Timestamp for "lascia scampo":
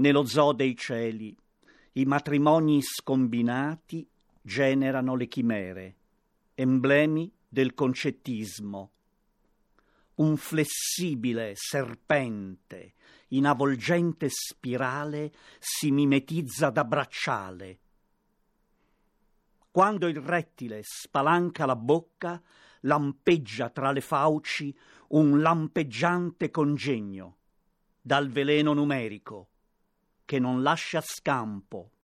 30.62-31.90